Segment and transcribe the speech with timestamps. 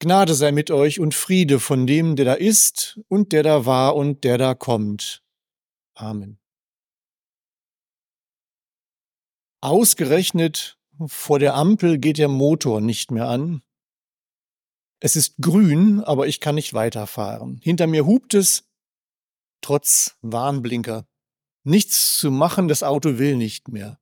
[0.00, 3.96] Gnade sei mit euch und Friede von dem, der da ist und der da war
[3.96, 5.24] und der da kommt.
[5.94, 6.38] Amen.
[9.60, 13.62] Ausgerechnet vor der Ampel geht der Motor nicht mehr an.
[15.00, 17.60] Es ist grün, aber ich kann nicht weiterfahren.
[17.62, 18.68] Hinter mir hupt es,
[19.60, 21.08] trotz Warnblinker.
[21.64, 24.00] Nichts zu machen, das Auto will nicht mehr.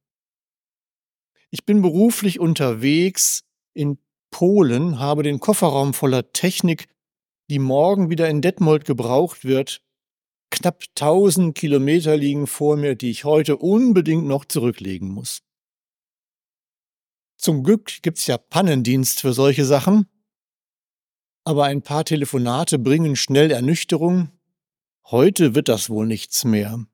[1.50, 3.98] Ich bin beruflich unterwegs in
[4.36, 6.88] Polen, habe den Kofferraum voller Technik,
[7.48, 9.80] die morgen wieder in Detmold gebraucht wird.
[10.50, 15.42] Knapp 1000 Kilometer liegen vor mir, die ich heute unbedingt noch zurücklegen muss.
[17.38, 20.06] Zum Glück gibt's ja Pannendienst für solche Sachen.
[21.44, 24.32] Aber ein paar Telefonate bringen schnell Ernüchterung.
[25.06, 26.84] Heute wird das wohl nichts mehr.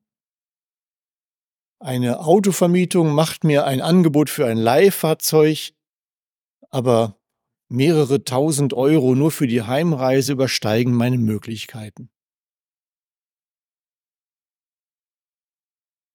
[1.80, 5.72] Eine Autovermietung macht mir ein Angebot für ein Leihfahrzeug,
[6.70, 7.18] aber
[7.72, 12.10] mehrere tausend Euro nur für die Heimreise übersteigen meine Möglichkeiten.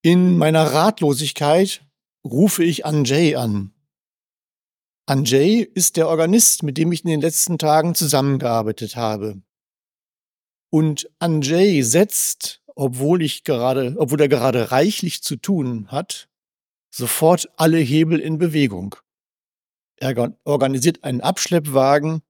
[0.03, 1.85] In meiner Ratlosigkeit
[2.23, 3.73] rufe ich Anjay an.
[5.05, 9.41] Anjay ist der Organist, mit dem ich in den letzten Tagen zusammengearbeitet habe.
[10.69, 16.29] Und Anjay setzt, obwohl ich gerade, obwohl er gerade reichlich zu tun hat,
[16.89, 18.95] sofort alle Hebel in Bewegung.
[19.97, 22.21] Er organisiert einen Abschleppwagen,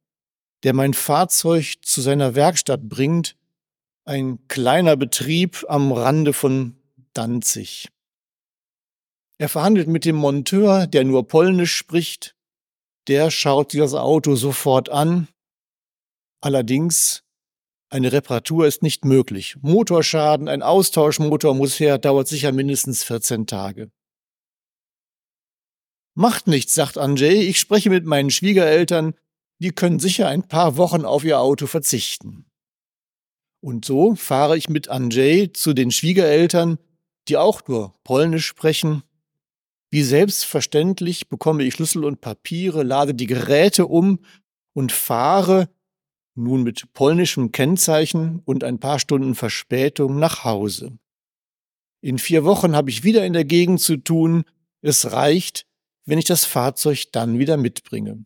[0.63, 3.35] der mein Fahrzeug zu seiner Werkstatt bringt,
[4.05, 6.77] ein kleiner Betrieb am Rande von
[7.13, 7.89] Danzig.
[9.37, 12.35] Er verhandelt mit dem Monteur, der nur Polnisch spricht.
[13.07, 15.27] Der schaut sich das Auto sofort an.
[16.41, 17.23] Allerdings,
[17.89, 19.57] eine Reparatur ist nicht möglich.
[19.61, 23.91] Motorschaden, ein Austauschmotor muss her, dauert sicher mindestens 14 Tage.
[26.19, 29.13] Macht nichts, sagt Anjay, ich spreche mit meinen Schwiegereltern,
[29.59, 32.47] die können sicher ein paar Wochen auf ihr Auto verzichten.
[33.61, 36.79] Und so fahre ich mit Anjay zu den Schwiegereltern,
[37.27, 39.03] die auch nur Polnisch sprechen.
[39.91, 44.17] Wie selbstverständlich bekomme ich Schlüssel und Papiere, lade die Geräte um
[44.73, 45.69] und fahre,
[46.33, 50.97] nun mit polnischem Kennzeichen und ein paar Stunden Verspätung, nach Hause.
[52.01, 54.45] In vier Wochen habe ich wieder in der Gegend zu tun.
[54.81, 55.67] Es reicht,
[56.07, 58.25] wenn ich das Fahrzeug dann wieder mitbringe.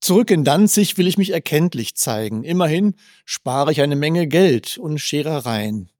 [0.00, 2.44] Zurück in Danzig will ich mich erkenntlich zeigen.
[2.44, 5.90] Immerhin spare ich eine Menge Geld und Scherereien.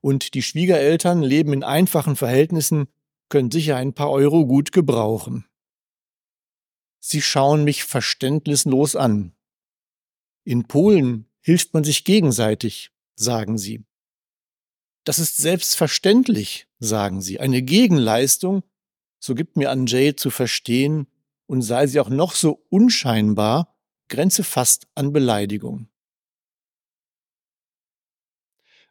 [0.00, 2.86] Und die Schwiegereltern leben in einfachen Verhältnissen,
[3.28, 5.46] können sicher ein paar Euro gut gebrauchen.
[7.00, 9.34] Sie schauen mich verständnislos an.
[10.44, 13.84] In Polen hilft man sich gegenseitig, sagen sie.
[15.04, 17.40] Das ist selbstverständlich, sagen sie.
[17.40, 18.62] Eine Gegenleistung,
[19.18, 21.06] so gibt mir Anjay zu verstehen,
[21.46, 23.76] und sei sie auch noch so unscheinbar,
[24.08, 25.88] grenze fast an Beleidigung.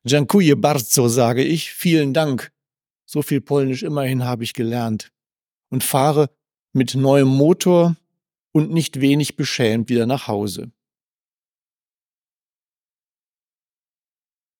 [0.06, 2.52] Dziękuję bardzo, sage ich, vielen Dank.
[3.06, 5.12] So viel Polnisch immerhin habe ich gelernt.
[5.70, 6.30] Und fahre
[6.74, 7.96] mit neuem Motor
[8.52, 10.72] und nicht wenig beschämt wieder nach Hause.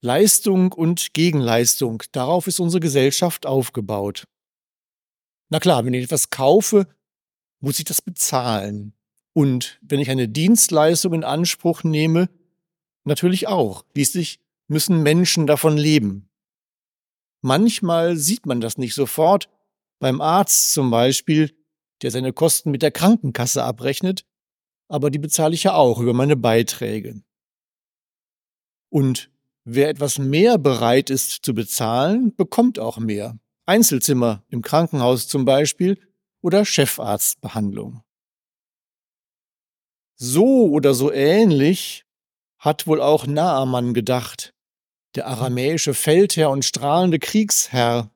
[0.02, 4.28] Leistung und Gegenleistung, darauf ist unsere Gesellschaft aufgebaut.
[5.50, 6.88] Na klar, wenn ich etwas kaufe,
[7.60, 8.94] muss ich das bezahlen.
[9.34, 12.30] Und wenn ich eine Dienstleistung in Anspruch nehme,
[13.04, 13.86] natürlich auch.
[13.92, 16.30] Schließlich müssen Menschen davon leben.
[17.42, 19.50] Manchmal sieht man das nicht sofort,
[20.00, 21.56] beim Arzt zum Beispiel,
[22.02, 24.26] der seine Kosten mit der Krankenkasse abrechnet,
[24.88, 27.22] aber die bezahle ich ja auch über meine Beiträge.
[28.90, 29.31] Und
[29.64, 33.38] Wer etwas mehr bereit ist zu bezahlen, bekommt auch mehr.
[33.68, 36.00] Einzelzimmer im Krankenhaus zum Beispiel
[36.42, 38.02] oder Chefarztbehandlung.
[40.16, 42.06] So oder so ähnlich
[42.58, 44.54] hat wohl auch Naaman gedacht,
[45.16, 48.12] der aramäische Feldherr und strahlende Kriegsherr,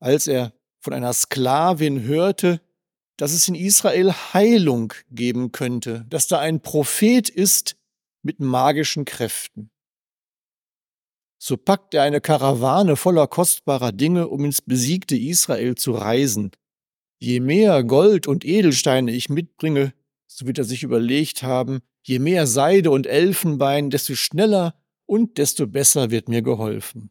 [0.00, 2.60] als er von einer Sklavin hörte,
[3.16, 7.76] dass es in Israel Heilung geben könnte, dass da ein Prophet ist
[8.22, 9.71] mit magischen Kräften
[11.44, 16.52] so packt er eine Karawane voller kostbarer Dinge, um ins besiegte Israel zu reisen.
[17.18, 19.92] Je mehr Gold und Edelsteine ich mitbringe,
[20.28, 25.66] so wird er sich überlegt haben, je mehr Seide und Elfenbein, desto schneller und desto
[25.66, 27.10] besser wird mir geholfen.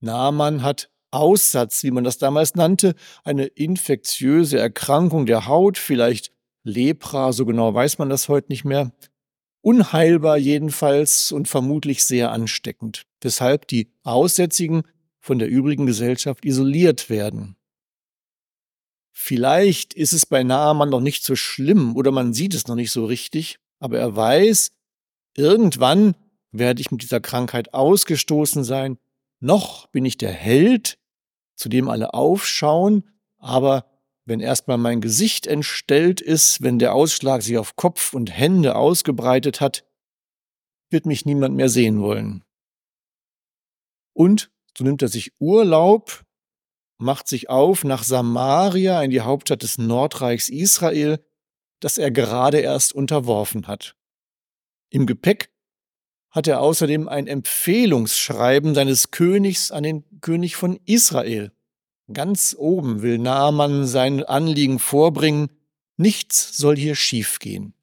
[0.00, 6.32] Naaman hat Aussatz, wie man das damals nannte, eine infektiöse Erkrankung der Haut, vielleicht
[6.64, 8.92] Lepra, so genau weiß man das heute nicht mehr,
[9.64, 14.82] unheilbar jedenfalls und vermutlich sehr ansteckend, weshalb die Aussätzigen
[15.20, 17.56] von der übrigen Gesellschaft isoliert werden.
[19.10, 22.90] Vielleicht ist es bei Naaman noch nicht so schlimm oder man sieht es noch nicht
[22.90, 24.72] so richtig, aber er weiß,
[25.34, 26.14] irgendwann
[26.52, 28.98] werde ich mit dieser Krankheit ausgestoßen sein.
[29.40, 30.98] Noch bin ich der Held,
[31.54, 33.04] zu dem alle aufschauen,
[33.38, 33.86] aber
[34.26, 39.60] wenn erstmal mein Gesicht entstellt ist, wenn der Ausschlag sich auf Kopf und Hände ausgebreitet
[39.60, 39.84] hat,
[40.90, 42.44] wird mich niemand mehr sehen wollen.
[44.14, 46.24] Und so nimmt er sich Urlaub,
[46.98, 51.24] macht sich auf nach Samaria in die Hauptstadt des Nordreichs Israel,
[51.80, 53.96] das er gerade erst unterworfen hat.
[54.90, 55.50] Im Gepäck
[56.30, 61.52] hat er außerdem ein Empfehlungsschreiben seines Königs an den König von Israel.
[62.12, 65.48] Ganz oben will Naaman sein Anliegen vorbringen,
[65.96, 67.74] nichts soll hier schiefgehen.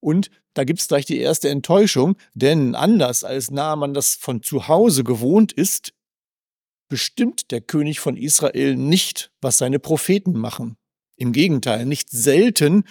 [0.00, 5.02] Und da gibt's gleich die erste Enttäuschung, denn anders als Naaman das von zu Hause
[5.02, 5.92] gewohnt ist,
[6.88, 10.76] bestimmt der König von Israel nicht, was seine Propheten machen.
[11.16, 12.84] Im Gegenteil, nicht selten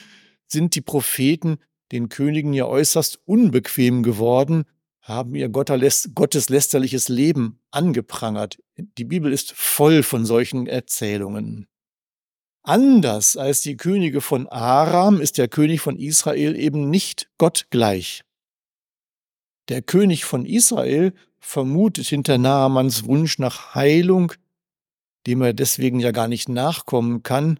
[0.47, 1.59] sind die Propheten
[1.91, 4.65] den Königen ja äußerst unbequem geworden,
[5.03, 8.57] haben ihr gotteslästerliches Leben angeprangert.
[8.77, 11.67] Die Bibel ist voll von solchen Erzählungen.
[12.63, 18.23] Anders als die Könige von Aram ist der König von Israel eben nicht Gott gleich.
[19.67, 24.31] Der König von Israel vermutet hinter Naamans Wunsch nach Heilung,
[25.27, 27.59] dem er deswegen ja gar nicht nachkommen kann,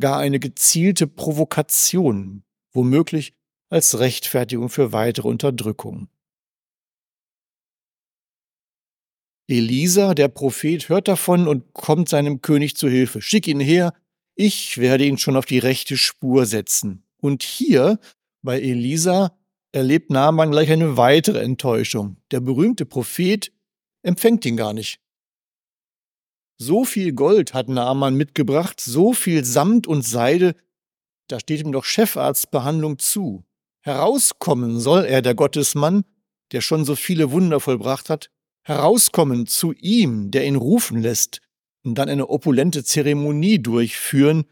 [0.00, 2.42] gar eine gezielte Provokation,
[2.72, 3.34] womöglich
[3.68, 6.08] als Rechtfertigung für weitere Unterdrückung.
[9.46, 13.20] Elisa, der Prophet, hört davon und kommt seinem König zu Hilfe.
[13.20, 13.92] Schick ihn her,
[14.34, 17.04] ich werde ihn schon auf die rechte Spur setzen.
[17.18, 17.98] Und hier,
[18.42, 19.38] bei Elisa,
[19.72, 22.16] erlebt Naaman gleich eine weitere Enttäuschung.
[22.30, 23.52] Der berühmte Prophet
[24.02, 25.00] empfängt ihn gar nicht.
[26.56, 30.54] So viel Gold hat Naaman mitgebracht, so viel Samt und Seide,
[31.28, 33.44] da steht ihm doch Chefarztbehandlung zu.
[33.80, 36.04] Herauskommen soll er, der Gottesmann,
[36.52, 38.30] der schon so viele Wunder vollbracht hat,
[38.64, 41.40] herauskommen zu ihm, der ihn rufen lässt,
[41.84, 44.46] und dann eine opulente Zeremonie durchführen,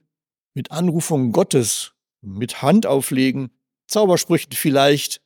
[0.55, 3.51] mit Anrufung Gottes, mit Handauflegen,
[3.87, 5.23] Zaubersprüchen vielleicht.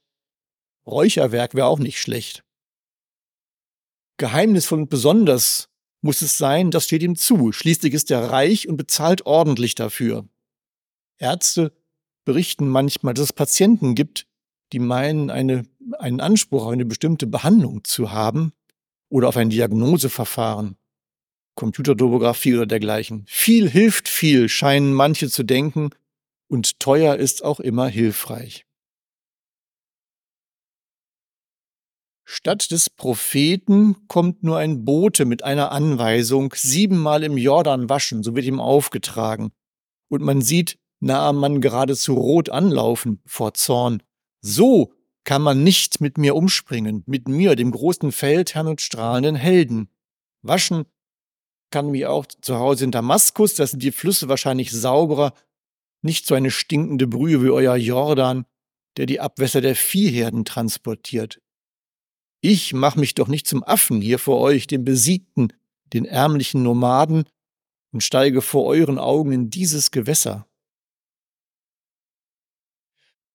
[0.87, 2.45] Räucherwerk wäre auch nicht schlecht.
[4.19, 5.69] Geheimnisvoll und besonders
[6.01, 7.51] muss es sein, das steht ihm zu.
[7.51, 10.29] Schließlich ist er reich und bezahlt ordentlich dafür.
[11.19, 11.73] Ärzte
[12.25, 14.29] berichten manchmal, dass es Patienten gibt,
[14.73, 15.65] die meinen, eine,
[15.99, 18.53] einen Anspruch auf eine bestimmte Behandlung zu haben
[19.09, 20.77] oder auf ein Diagnoseverfahren,
[21.55, 23.25] Computertomographie oder dergleichen.
[23.27, 25.91] Viel hilft viel, scheinen manche zu denken,
[26.49, 28.67] und teuer ist auch immer hilfreich.
[32.29, 38.35] Statt des Propheten kommt nur ein Bote mit einer Anweisung, siebenmal im Jordan waschen, so
[38.35, 39.53] wird ihm aufgetragen.
[40.09, 44.03] Und man sieht Naaman geradezu rot anlaufen vor Zorn.
[44.41, 44.93] So
[45.27, 49.91] kann man nicht mit mir umspringen, mit mir, dem großen Feldherrn und strahlenden Helden.
[50.43, 50.87] Waschen
[51.71, 55.35] kann mich auch zu Hause in Damaskus, da sind die Flüsse wahrscheinlich sauberer,
[56.01, 58.47] nicht so eine stinkende Brühe wie euer Jordan,
[58.97, 61.41] der die Abwässer der Viehherden transportiert.
[62.41, 65.53] Ich mach mich doch nicht zum Affen hier vor euch, den Besiegten,
[65.93, 67.25] den ärmlichen Nomaden,
[67.93, 70.47] und steige vor euren Augen in dieses Gewässer.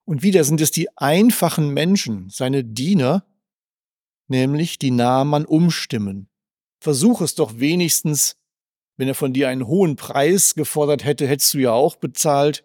[0.05, 3.25] Und wieder sind es die einfachen Menschen, seine Diener,
[4.27, 6.29] nämlich die Naaman umstimmen.
[6.79, 8.38] Versuch es doch wenigstens,
[8.98, 12.63] wenn er von dir einen hohen Preis gefordert hätte, hättest du ja auch bezahlt.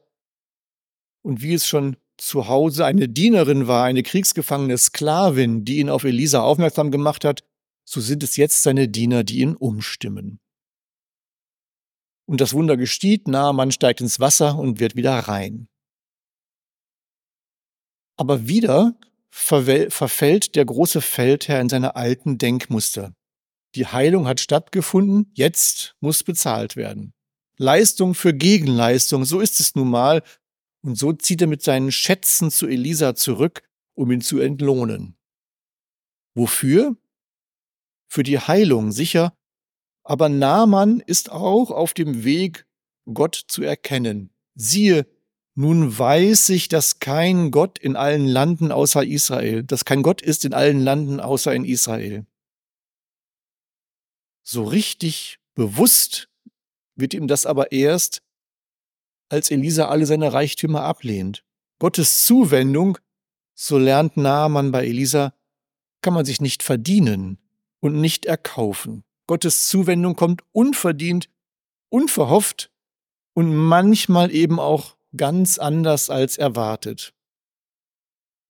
[1.23, 6.05] Und wie es schon zu Hause eine Dienerin war, eine kriegsgefangene Sklavin, die ihn auf
[6.05, 7.45] Elisa aufmerksam gemacht hat,
[7.85, 10.40] so sind es jetzt seine Diener, die ihn umstimmen.
[12.26, 15.69] Und das Wunder gesteht, Naaman steigt ins Wasser und wird wieder rein.
[18.16, 18.94] Aber wieder
[19.30, 23.14] verfällt der große Feldherr in seine alten Denkmuster.
[23.75, 27.12] Die Heilung hat stattgefunden, jetzt muss bezahlt werden.
[27.58, 30.23] Leistung für Gegenleistung, so ist es nun mal.
[30.82, 33.62] Und so zieht er mit seinen Schätzen zu Elisa zurück,
[33.94, 35.16] um ihn zu entlohnen.
[36.35, 36.96] Wofür?
[38.08, 39.37] Für die Heilung, sicher.
[40.04, 42.66] Aber Naaman ist auch auf dem Weg,
[43.12, 44.30] Gott zu erkennen.
[44.54, 45.06] Siehe,
[45.59, 50.45] nun weiß ich, dass kein Gott in allen Landen außer Israel, dass kein Gott ist
[50.45, 52.27] in allen Landen außer in Israel.
[54.43, 56.29] So richtig bewusst
[56.95, 58.23] wird ihm das aber erst,
[59.31, 61.43] als Elisa alle seine Reichtümer ablehnt.
[61.79, 62.99] Gottes Zuwendung,
[63.55, 65.33] so lernt Naaman bei Elisa,
[66.03, 67.39] kann man sich nicht verdienen
[67.81, 69.05] und nicht erkaufen.
[69.27, 71.31] Gottes Zuwendung kommt unverdient
[71.89, 72.71] unverhofft
[73.33, 77.14] und manchmal eben auch ganz anders als erwartet.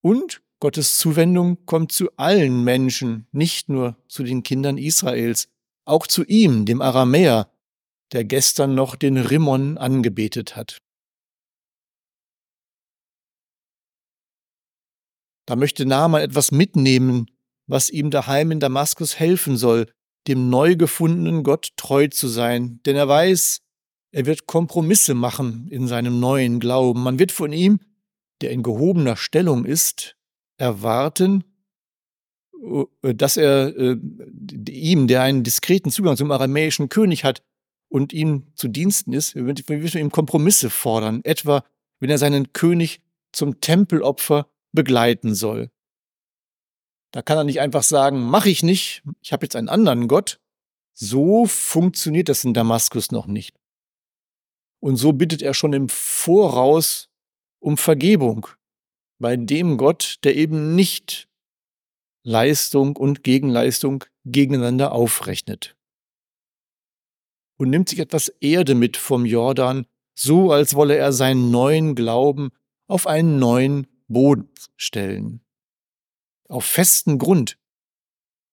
[0.03, 5.49] Und Gottes Zuwendung kommt zu allen Menschen, nicht nur zu den Kindern Israels,
[5.85, 7.51] auch zu ihm, dem Aramäer,
[8.13, 10.79] der gestern noch den Rimmon angebetet hat.
[15.47, 17.31] Da möchte Naaman etwas mitnehmen,
[17.69, 19.93] was ihm daheim in Damaskus helfen soll,
[20.27, 23.61] dem neu gefundenen Gott treu zu sein, denn er weiß,
[24.13, 27.03] er wird Kompromisse machen in seinem neuen Glauben.
[27.03, 27.81] Man wird von ihm,
[28.41, 30.17] der in gehobener Stellung ist,
[30.59, 31.45] erwarten,
[33.03, 33.97] äh, dass er äh,
[34.71, 37.43] ihm, der einen diskreten Zugang zum aramäischen König hat
[37.89, 41.65] und ihm zu Diensten ist, wird von ihm Kompromisse fordern, etwa
[42.01, 43.01] wenn er seinen König
[43.33, 45.71] zum Tempelopfer begleiten soll.
[47.13, 50.39] Da kann er nicht einfach sagen, mache ich nicht, ich habe jetzt einen anderen Gott.
[50.93, 53.57] So funktioniert das in Damaskus noch nicht.
[54.81, 57.09] Und so bittet er schon im Voraus
[57.59, 58.47] um Vergebung
[59.19, 61.29] bei dem Gott, der eben nicht
[62.23, 65.77] Leistung und Gegenleistung gegeneinander aufrechnet.
[67.59, 72.51] Und nimmt sich etwas Erde mit vom Jordan, so als wolle er seinen neuen Glauben
[72.87, 75.41] auf einen neuen Boden stellen.
[76.49, 77.59] Auf festen Grund,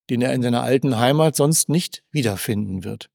[0.10, 3.10] den er in seiner alten Heimat sonst nicht wiederfinden wird.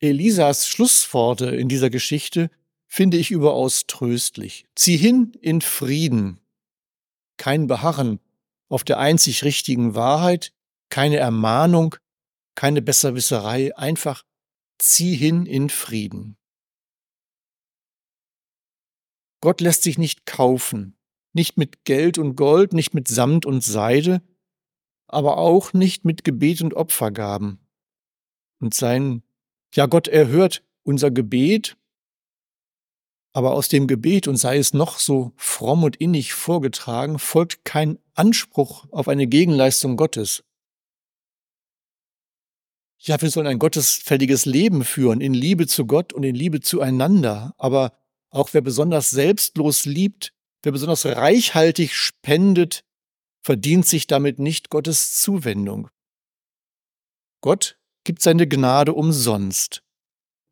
[0.00, 2.50] Elisas Schlussworte in dieser Geschichte
[2.86, 4.66] finde ich überaus tröstlich.
[4.74, 6.40] Zieh hin in Frieden.
[7.36, 8.20] Kein Beharren
[8.68, 10.52] auf der einzig richtigen Wahrheit,
[10.90, 11.96] keine Ermahnung,
[12.54, 14.24] keine Besserwisserei, einfach
[14.78, 16.36] zieh hin in Frieden.
[19.40, 20.96] Gott lässt sich nicht kaufen,
[21.32, 24.22] nicht mit Geld und Gold, nicht mit Samt und Seide,
[25.06, 27.60] aber auch nicht mit Gebet und Opfergaben.
[28.60, 29.22] Und sein,
[29.74, 31.76] ja, Gott erhört unser Gebet,
[33.32, 37.98] aber aus dem Gebet, und sei es noch so fromm und innig vorgetragen, folgt kein
[38.14, 40.42] Anspruch auf eine Gegenleistung Gottes.
[43.00, 47.54] Ja, wir sollen ein gottesfälliges Leben führen, in Liebe zu Gott und in Liebe zueinander,
[47.56, 47.92] aber
[48.30, 52.84] auch wer besonders selbstlos liebt, wer besonders reichhaltig spendet,
[53.40, 55.88] verdient sich damit nicht Gottes Zuwendung.
[57.40, 57.77] Gott
[58.08, 59.82] gibt seine Gnade umsonst.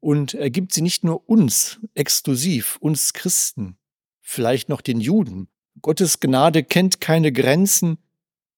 [0.00, 3.78] Und er gibt sie nicht nur uns exklusiv, uns Christen,
[4.20, 5.48] vielleicht noch den Juden.
[5.80, 7.96] Gottes Gnade kennt keine Grenzen,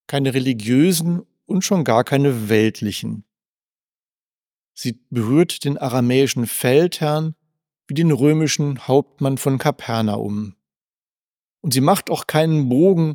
[0.08, 3.22] keine religiösen und schon gar keine weltlichen.
[4.74, 7.36] Sie berührt den aramäischen Feldherrn,
[7.86, 10.56] wie den römischen Hauptmann von Kapernaum.
[11.60, 13.14] Und sie macht auch keinen Bogen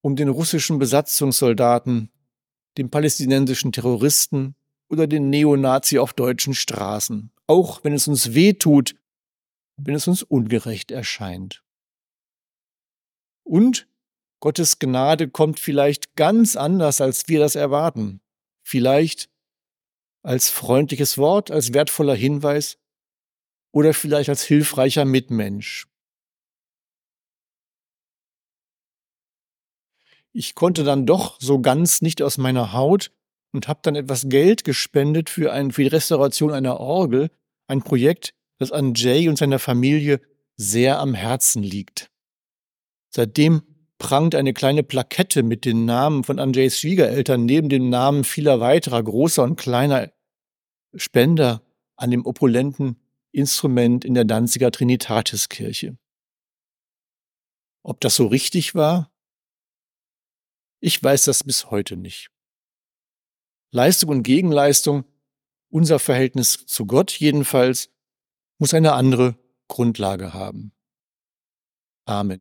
[0.00, 2.12] um den russischen Besatzungssoldaten,
[2.78, 4.54] den palästinensischen Terroristen
[4.88, 8.94] oder den Neonazi auf deutschen Straßen, auch wenn es uns weh tut,
[9.76, 11.64] wenn es uns ungerecht erscheint.
[13.44, 13.88] Und
[14.40, 18.20] Gottes Gnade kommt vielleicht ganz anders, als wir das erwarten.
[18.62, 19.30] Vielleicht
[20.22, 22.78] als freundliches Wort, als wertvoller Hinweis,
[23.72, 25.86] oder vielleicht als hilfreicher Mitmensch.
[30.32, 33.12] Ich konnte dann doch so ganz nicht aus meiner Haut
[33.54, 37.30] und habe dann etwas Geld gespendet für, ein, für die Restauration einer Orgel,
[37.66, 40.20] ein Projekt, das an Jay und seiner Familie
[40.56, 42.10] sehr am Herzen liegt.
[43.10, 43.62] Seitdem
[43.98, 49.02] prangt eine kleine Plakette mit den Namen von Anjays Schwiegereltern neben dem Namen vieler weiterer
[49.02, 50.12] großer und kleiner
[50.94, 51.62] Spender
[51.96, 52.96] an dem opulenten
[53.32, 55.96] Instrument in der Danziger Trinitatiskirche.
[57.82, 59.12] Ob das so richtig war?
[60.80, 62.33] Ich weiß das bis heute nicht.
[63.74, 65.04] Leistung und Gegenleistung,
[65.68, 67.90] unser Verhältnis zu Gott jedenfalls,
[68.58, 70.72] muss eine andere Grundlage haben.
[72.06, 72.30] Amen.